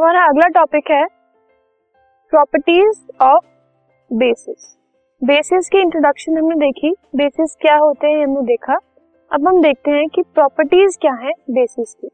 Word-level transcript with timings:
हमारा 0.00 0.20
अगला 0.24 0.46
टॉपिक 0.48 0.90
है 0.90 1.04
प्रॉपर्टीज़ 2.32 3.00
ऑफ़ 3.22 3.44
बेसिस 4.10 4.68
बेसिस 5.22 5.68
की 5.68 5.78
इंट्रोडक्शन 5.78 6.38
हमने 6.38 6.54
देखी। 6.56 6.92
बेसिस 7.16 7.56
क्या 7.60 7.74
होते 7.76 8.06
हैं 8.06 8.22
हमने 8.22 8.42
देखा। 8.42 8.78
अब 9.30 9.48
हम 9.48 9.60
देखते 9.62 9.90
हैं 9.90 10.06
कि 10.14 10.22
प्रॉपर्टीज़ 10.34 10.98
क्या 11.00 11.12
है 11.24 11.32
बेसिस 11.50 11.94
की। 11.94 12.08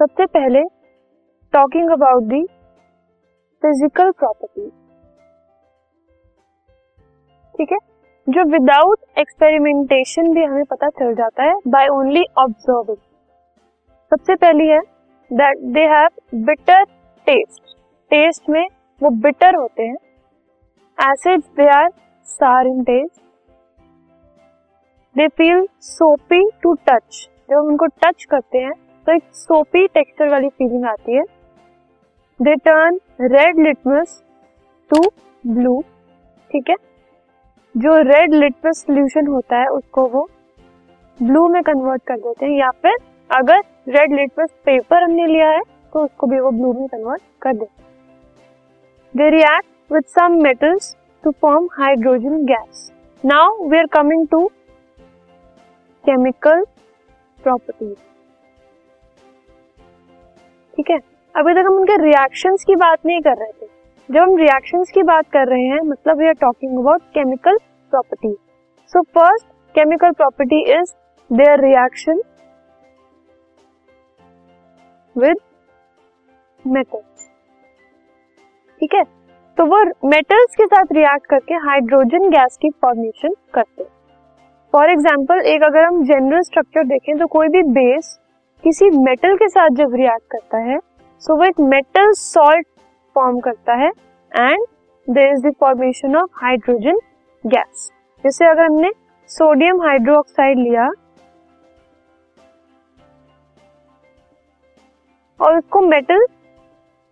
सबसे 0.00 0.26
पहले 0.26 0.62
talking 1.54 1.90
about 1.90 2.22
the 2.28 2.42
physical 3.62 4.10
properties 4.12 4.70
ठीक 7.54 7.72
है? 7.72 7.78
जो 8.26 8.48
विदाउट 8.52 9.18
एक्सपेरिमेंटेशन 9.18 10.34
भी 10.34 10.44
हमें 10.44 10.64
पता 10.70 10.88
चल 10.90 11.14
जाता 11.14 11.44
है 11.44 11.54
बाय 11.68 11.88
ओनली 11.98 12.24
ऑब्जर्विंग 12.38 12.96
सबसे 14.12 14.34
पहली 14.36 14.68
है 14.68 14.80
that 15.30 15.72
they 15.74 15.86
have 15.90 16.44
bitter 16.44 16.84
taste 17.26 17.76
taste 18.10 18.48
में 18.50 18.66
वो 19.00 19.10
बिटर 19.22 19.54
होते 19.56 19.82
हैं. 19.82 19.96
Acids 20.98 21.44
they 21.56 21.68
are 21.70 21.88
sour 22.28 22.66
in 22.66 22.82
taste 22.84 23.22
they 25.16 25.26
feel 25.28 25.66
soapy 25.80 26.40
to 26.62 26.72
touch 26.88 27.28
जब 27.50 27.56
हम 27.56 27.66
उनको 27.66 27.86
टच 28.02 28.24
करते 28.24 28.58
हैं 28.58 28.72
तो 29.06 29.12
एक 29.12 29.22
सोपी 29.34 29.86
टेक्सचर 29.86 30.28
वाली 30.28 30.48
फीलिंग 30.48 30.84
आती 30.84 31.16
है. 31.16 31.22
They 32.40 32.54
turn 32.56 32.98
red 33.20 33.58
litmus 33.58 34.22
to 34.90 35.00
blue 35.44 35.80
ठीक 36.50 36.70
है? 36.70 36.76
जो 37.74 37.96
रेड 38.02 38.34
लिटमस 38.34 38.78
सोल्यूशन 38.78 39.26
होता 39.26 39.56
है, 39.56 39.66
उसको 39.68 40.06
वो 40.08 40.28
ब्लू 41.18 41.46
में 41.48 41.62
कन्वर्ट 41.62 42.02
कर 42.02 42.16
देते 42.16 42.46
हैं. 42.46 42.58
या 42.58 42.70
फिर 42.82 42.96
अगर 43.30 43.60
रेड 43.88 44.12
लिटमस 44.12 44.50
पेपर 44.64 45.02
हमने 45.02 45.26
लिया 45.26 45.50
है 45.50 45.60
तो 45.94 46.04
उसको 46.04 46.26
भी 46.26 46.40
वो 46.40 46.50
ब्लू 46.50 46.72
में 46.72 46.86
कन्वर्ट 46.88 47.22
कर 47.42 47.56
देते 47.56 47.82
they 49.14 49.28
react 49.30 49.92
with 49.92 50.04
some 50.08 50.32
metals 50.42 50.94
to 51.24 51.30
form 51.40 51.68
hydrogen 51.72 52.44
gas 52.46 52.90
now 53.24 53.68
we 53.68 53.78
are 53.78 53.86
coming 53.92 54.26
to 54.30 54.46
chemical 56.04 56.64
properties 57.38 57.94
ठीक 60.76 60.90
है? 60.90 60.98
अभी 61.34 61.52
तक 61.54 61.66
हम 61.66 61.76
उनके 61.76 61.96
रिएक्शंस 62.02 62.64
की 62.64 62.74
बात 62.76 63.06
नहीं 63.06 63.20
कर 63.20 63.36
रहे 63.38 63.52
थे। 63.52 63.66
जब 64.08 64.20
हम 64.20 64.36
रिएक्शंस 64.36 64.90
की 64.90 65.02
बात 65.02 65.30
कर 65.32 65.48
रहे 65.48 65.66
हैं 65.66 65.80
मतलब 65.88 66.18
we 66.18 66.26
are 66.26 66.34
talking 66.40 66.78
about 66.78 67.02
chemical 67.14 67.56
properties 67.92 68.36
so 68.92 69.02
first 69.14 69.46
chemical 69.74 70.12
property 70.12 70.62
is 70.72 70.94
their 71.30 71.60
reaction 71.60 72.20
with 75.16 75.36
metals 76.66 77.28
ठीक 78.80 78.94
है? 78.94 79.02
तो 79.58 79.64
वो 79.66 79.82
मेटल्स 80.08 80.54
के 80.56 80.66
साथ 80.66 80.92
रिएक्ट 80.92 81.26
करके 81.26 81.54
हाइड्रोजन 81.64 82.28
गैस 82.30 82.56
की 82.62 82.70
फॉर्मेशन 82.82 83.34
करते 83.54 83.84
फॉर 84.72 84.90
एग्ज़ाम्पल 84.90 85.40
एक 85.46 85.62
अगर 85.62 85.84
हम 85.84 86.02
जनरल 86.04 86.40
स्ट्रक्चर 86.42 86.84
देखें 86.84 87.16
तो 87.18 87.26
कोई 87.26 87.48
भी 87.48 87.62
बेस 87.72 88.18
किसी 88.64 88.90
मेटल 88.98 89.36
के 89.36 89.48
साथ 89.48 89.76
जब 89.76 89.94
रिएक्ट 89.94 90.30
करता 90.32 90.58
है 90.62 90.78
सो 91.22 91.36
वो 91.36 91.44
एक 91.44 91.60
मेटल 91.60 92.12
सॉल्ट 92.14 92.66
फॉर्म 93.16 93.38
करता 93.40 93.74
है 93.74 93.88
and 94.32 94.66
there 95.08 95.32
is 95.32 95.46
the 95.46 95.52
formation 95.60 96.16
of 96.16 96.30
hydrogen 96.42 96.98
gas 97.44 97.90
जैसे 98.24 98.46
अगर 98.46 98.64
हमने 98.64 98.90
सोडियम 99.30 99.82
हाइड्रोक्साइड 99.82 100.58
लिया, 100.58 100.90
और 105.40 105.56
उसको 105.58 105.80
मेटल 105.80 106.26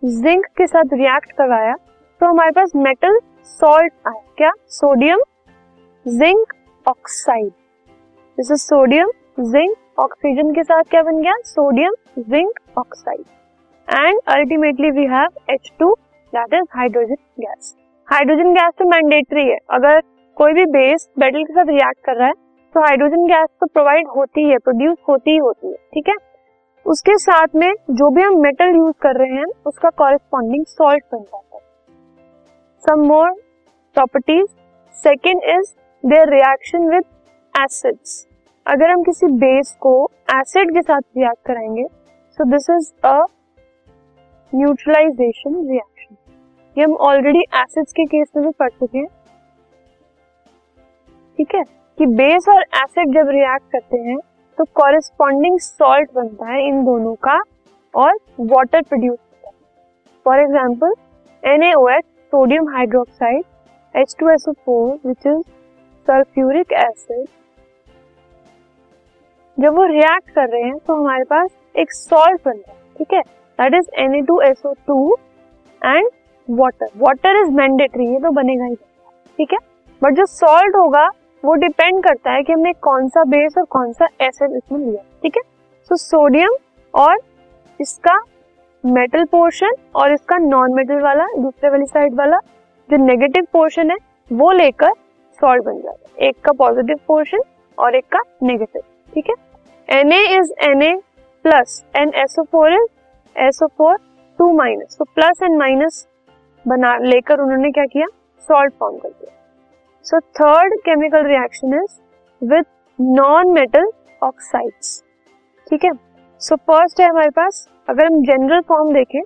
जिंक 0.03 0.45
के 0.57 0.65
साथ 0.67 0.93
रिएक्ट 0.93 1.31
करवाया 1.31 1.73
तो 2.21 2.27
हमारे 2.27 2.51
पास 2.51 2.71
मेटल 2.75 3.17
सॉल्ट 3.49 3.93
आया। 4.07 4.21
क्या? 4.37 4.49
Sodium 4.69 5.19
zinc 6.05 6.53
oxide 6.85 7.51
is 8.37 8.51
sodium 8.53 9.11
zinc 9.51 9.99
oxygen 9.99 10.51
के 10.53 10.63
साथ 10.63 10.83
क्या 10.89 11.03
बन 11.03 11.21
गया? 11.21 11.33
Sodium 11.43 11.93
zinc 12.19 12.59
oxide 12.77 13.21
and 13.87 14.19
ultimately 14.29 14.91
we 14.91 15.05
have 15.07 15.53
H 15.53 15.71
two 15.79 15.93
that 16.33 16.53
is 16.53 16.67
hydrogen 16.75 17.15
gas 17.39 17.73
hydrogen 18.07 18.53
gas 18.53 18.73
तो 18.79 18.89
मैंडेटरी 18.89 19.47
है। 19.49 19.57
अगर 19.71 20.01
कोई 20.37 20.53
भी 20.53 20.65
बेस 20.73 21.09
मेटल 21.19 21.43
के 21.43 21.53
साथ 21.53 21.69
रिएक्ट 21.69 22.05
कर 22.05 22.17
रहा 22.17 22.27
है 22.27 22.33
तो 22.75 22.81
हाइड्रोजन 22.81 23.25
गैस 23.27 23.47
तो 23.61 23.67
प्रोवाइड 23.67 24.07
होती 24.17 24.49
है 24.49 24.57
प्रोड्यूस 24.59 24.97
होती 25.09 25.31
ही 25.31 25.37
होती 25.37 25.67
है। 25.67 25.75
ठीक 25.93 26.09
है? 26.09 26.15
उसके 26.85 27.17
साथ 27.17 27.47
में 27.55 27.73
जो 27.73 28.09
भी 28.09 28.21
हम 28.21 28.41
मेटल 28.41 28.75
यूज़ 28.75 28.95
कर 29.01 29.15
रहे 29.15 29.37
हैं, 29.37 29.45
उसका 29.65 29.89
कॉरेस्पॉन्डिंग 29.89 30.65
सॉल्ट 30.65 31.03
बन 31.13 31.19
जाता 31.19 31.55
है। 31.55 31.61
Some 32.79 33.07
more 33.07 33.31
properties 33.95 34.47
second 34.95 35.41
is 35.43 35.73
their 36.05 36.29
reaction 36.29 36.89
with 36.89 37.03
acids 37.61 38.27
अगर 38.67 38.89
हम 38.89 39.03
किसी 39.03 39.27
बेस 39.27 39.77
को 39.79 40.09
एसिड 40.35 40.71
के 40.71 40.81
साथ 40.81 41.01
रिएक्ट 41.17 41.45
कराएँगे 41.45 41.85
so 42.37 42.43
this 42.45 42.69
is 42.69 42.91
a 43.05 43.25
neutralization 44.55 45.69
reaction 45.69 46.15
ये 46.77 46.83
हम 46.83 46.95
ऑलरेडी 46.95 47.39
एसिड्स 47.39 47.93
के 47.93 48.05
केस 48.05 48.27
में 48.35 48.45
भी 48.45 48.51
पढ़ 48.51 48.69
चुके 48.69 48.97
हैं। 48.97 49.07
ठीक 51.37 51.55
है? 51.55 51.63
कि 51.97 52.05
बेस 52.05 52.45
और 52.49 52.61
एसिड 52.61 53.13
जब 53.13 53.29
रिएक्ट 53.29 53.71
करते 53.71 53.97
हैं 53.97 54.17
तो 54.57 54.63
कॉरेस्पॉन्डिंग 54.75 55.59
सॉल्ट 55.59 56.09
बनता 56.15 56.51
है 56.51 56.67
इन 56.67 56.83
दोनों 56.85 57.13
का 57.23 57.39
और 57.93 58.17
वाटर 58.41 58.81
प्रोड्यूस 58.81 59.17
होता 59.17 59.47
है। 59.47 59.53
For 60.25 60.39
example 60.39 60.93
NaOH 61.43 62.05
sodium 62.33 62.67
hydroxide 62.75 63.43
H2SO4 63.95 65.07
which 65.07 65.27
is 65.27 65.41
sulphuric 66.07 66.71
acid 66.73 67.25
जब 69.57 69.75
वो 69.75 69.83
रिएक्ट 69.87 70.29
कर 70.29 70.49
रहे 70.49 70.61
हैं 70.63 70.77
तो 70.77 70.93
हमारे 70.93 71.23
पास 71.23 71.49
एक 71.75 71.91
सॉल्ट 71.93 72.41
बनता 72.45 72.71
है, 72.71 72.77
ठीक 72.97 73.13
है? 73.13 73.21
That 73.59 73.73
is 73.73 73.89
Na2SO2 74.03 75.15
and 75.81 76.09
water 76.49 76.87
water 76.97 77.41
is 77.41 77.51
mandatory 77.55 78.07
ये 78.07 78.19
तो 78.19 78.31
बनेगा 78.31 78.65
ही 78.65 78.75
ठीक 79.39 79.53
है? 79.53 79.59
बट 80.01 80.15
जो 80.15 80.25
सॉल्ट 80.25 80.75
होगा 80.75 81.07
वो 81.43 81.53
डिपेंड 81.55 82.03
करता 82.03 82.31
है 82.31 82.43
कि 82.43 82.53
हमने 82.53 82.71
कौन 82.83 83.07
सा 83.07 83.23
बेस 83.25 83.57
और 83.57 83.63
कौन 83.71 83.91
सा 83.93 84.07
एसिड 84.21 84.55
इसमें 84.57 84.79
लिया, 84.79 85.01
ठीक 85.23 85.37
है? 85.37 85.41
सो 85.91 85.95
सोडियम 85.97 86.55
और 86.93 87.17
इसका 87.79 88.17
मेटल 88.83 89.23
पोर्शन 89.31 89.75
और 89.95 90.13
इसका 90.13 90.37
नॉन 90.37 90.73
मेटल 90.75 91.01
वाला, 91.01 91.25
दूसरे 91.37 91.69
वाली 91.69 91.85
साइड 91.85 92.15
वाला 92.15 92.37
जो 92.89 92.97
नेगेटिव 92.97 93.47
पोर्शन 93.53 93.91
है, 93.91 93.97
वो 94.31 94.51
लेकर 94.51 94.91
सॉल्ट 95.39 95.63
बन 95.65 95.81
है। 95.87 96.27
एक 96.27 96.35
का 96.45 96.51
पॉजिटिव 96.53 96.99
पोर्शन 97.07 97.41
और 97.77 97.95
एक 97.95 98.05
का 98.11 98.19
नेगेटिव 98.43 98.81
ठीक 99.13 99.29
है? 99.29 99.35
N 99.89 100.11
A 100.11 100.23
is 100.37 100.53
N 100.63 100.81
A 100.83 100.95
plus 101.45 101.83
and 101.97 102.11
SO 102.15 102.43
four 102.43 102.73
is 102.73 102.87
SO 103.35 103.67
four 103.67 103.95
two 104.39 104.51
minus 104.57 104.97
तो 104.99 105.05
प्लस 105.05 105.43
एंड 105.43 105.57
माइनस 105.59 106.05
बना, 106.65 106.97
लेकर 106.97 107.39
उन्होंने 107.39 107.71
क्या 107.71 107.85
किया? 107.85 108.07
सॉल्ट 108.49 108.73
फॉर्म 108.79 108.97
कर 108.97 109.09
दिया। 109.09 109.41
So 110.05 110.19
third 110.19 110.73
chemical 110.79 111.25
reaction 111.25 111.73
is 111.73 111.99
with 112.43 112.65
non 113.01 113.51
metal 113.51 113.91
oxides 114.23 115.03
ठीक 115.69 115.83
है? 115.83 115.91
सो 116.39 116.55
फ़र्स्ट 116.55 116.99
है 117.01 117.09
हमारे 117.09 117.29
पास, 117.29 117.69
अगर 117.89 118.05
हम 118.05 118.21
जनरल 118.21 118.61
फॉर्म 118.61 118.93
देखें 118.93 119.21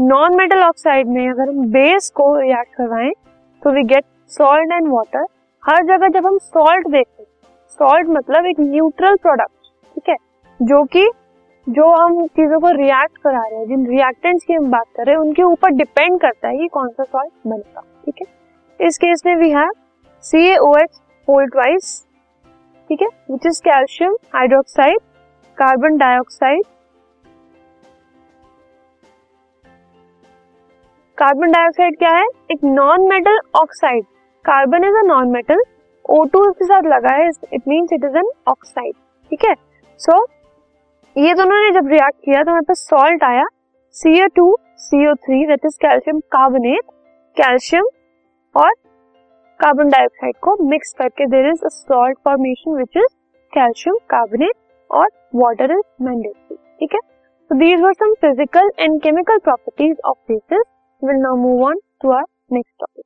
नॉन 0.00 0.36
मेटल 0.36 0.62
ऑक्साइड 0.62 1.08
में 1.08 1.30
अगर 1.30 1.48
हम 1.48 1.64
बेस 1.66 2.10
को 2.10 2.34
रिएक्ट 2.40 2.74
करवाएँ 2.74 3.10
तो 3.62 3.70
we 3.70 3.82
get 3.82 4.04
salt 4.28 4.72
and 4.72 4.92
water 4.92 5.26
हर 5.62 5.84
जगह 5.84 6.08
जब 6.08 6.26
हम 6.26 6.38
सॉल्ट 6.38 6.88
देखते 6.88 7.22
हैं 7.22 7.28
सॉल्ट 7.68 8.08
मतलब 8.08 8.46
एक 8.46 8.60
न्यूट्रल 8.60 9.16
प्रोडक्ट 9.16 9.68
ठीक 9.94 10.08
है? 10.08 10.16
जो 10.62 10.84
कि, 10.84 11.08
जो 11.68 11.90
हम 11.96 12.26
चीज़ों 12.26 12.60
को 12.60 12.70
रिएक्ट 12.70 13.18
करा 13.18 13.42
रहे 13.42 13.58
हैं, 13.58 13.66
जिन 13.66 13.86
रिएक्टेंट्स 13.86 14.44
की 14.44 14.52
हम 14.52 14.70
बात 14.70 14.86
कर 14.96 15.06
रहे 15.06 15.14
हैं, 15.14 15.22
उनके 15.22 15.42
ऊपर 15.42 15.70
डिपेंड 15.70 16.20
करता 16.20 16.48
है 16.48 16.56
कि 16.56 16.68
कौन 16.68 16.88
सा 16.88 17.04
सॉल्ट 17.04 17.32
बनेगा, 17.46 17.80
ठीक 18.04 18.14
है? 18.20 18.86
इस 18.86 18.98
केस 18.98 19.22
में 19.26 19.36
we 19.36 19.50
have 19.50 19.70
C 20.24 20.46
A 20.46 20.56
O 20.56 20.74
H 20.78 21.00
twice 21.28 21.94
ठीक 22.90 23.02
है 23.02 23.08
which 23.30 23.46
is 23.46 23.60
calcium 23.62 24.16
hydroxide 24.34 24.98
carbon 25.58 25.96
dioxide 25.96 26.62
carbon 31.18 31.52
dioxide 31.52 31.96
क्या 31.98 32.10
है? 32.10 32.24
एक 32.52 32.64
non 32.64 33.08
metal 33.08 33.38
oxide 33.54 34.04
carbon 34.44 34.84
is 34.84 34.96
a 34.96 35.02
non 35.06 35.30
metal 35.30 35.62
O2 36.04 36.44
इसके 36.48 36.64
साथ 36.64 36.86
लगा 36.86 37.14
है 37.14 37.28
it 37.52 37.68
means 37.68 37.92
it 37.92 38.04
is 38.04 38.16
an 38.18 38.30
oxide 38.48 38.94
ठीक 39.30 39.44
है? 39.44 39.54
सो 40.00 40.22
ये 41.16 41.34
दोनों 41.34 41.60
ने 41.60 41.70
जब 41.72 41.88
रिएक्ट 41.88 42.24
किया 42.24 42.42
तो 42.42 42.50
हमारे 42.50 42.64
पास 42.68 42.86
सॉल्ट 42.90 43.24
आया 43.24 43.44
CO2 43.94 44.46
CO3 44.86 45.46
that 45.48 45.64
is 45.66 45.76
calcium 45.82 46.20
carbonate 46.32 46.90
calcium 47.36 47.88
और 48.54 48.72
कार्बन 49.60 49.88
डाइऑक्साइड 49.88 50.36
को 50.42 50.56
मिक्स 50.70 50.94
करके 50.98 51.26
there 51.26 51.48
is 51.50 51.68
salt 51.68 52.18
formation 52.24 52.76
which 52.78 52.96
is 52.96 53.14
calcium 53.52 53.96
carbonate 54.10 54.54
और 54.90 55.08
वाटर 55.36 55.72
इज़ 55.72 56.04
मैंडेटरी 56.04 56.56
ठीक 56.56 56.94
है 56.94 57.08
So 57.50 57.56
these 57.58 57.80
were 57.80 57.94
some 57.98 58.12
physical 58.20 58.68
and 58.78 59.02
chemical 59.02 59.40
properties 59.40 59.96
of 60.04 60.16
bases. 60.28 60.66
We'll 61.02 61.20
now 61.20 61.34
move 61.34 61.62
on 61.62 61.80
to 62.00 62.10
our 62.10 62.26
next 62.50 62.74
topic. 62.78 63.04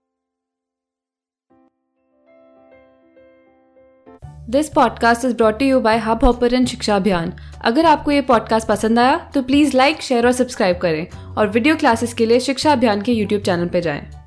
This 4.50 4.68
podcast 4.68 5.24
is 5.24 5.36
brought 5.36 5.62
you 5.62 5.78
by 5.80 5.98
Hubhopper 6.24 6.64
शिक्षा 6.64 6.96
अभियान 6.96 7.32
अगर 7.64 7.86
आपको 7.86 8.10
ये 8.10 8.20
podcast 8.22 8.68
पसंद 8.68 8.98
आया 8.98 9.16
तो 9.34 9.42
प्लीज़ 9.42 9.76
लाइक 9.76 10.02
शेयर 10.02 10.26
और 10.26 10.32
सब्सक्राइब 10.32 10.78
करें 10.78 11.34
और 11.38 11.48
वीडियो 11.48 11.76
क्लासेस 11.76 12.14
के 12.14 12.26
लिए 12.26 12.40
शिक्षा 12.40 12.72
अभियान 12.72 13.02
के 13.02 13.12
यूट्यूब 13.12 13.42
चैनल 13.42 13.68
पर 13.68 13.80
जाएँ। 13.80 14.23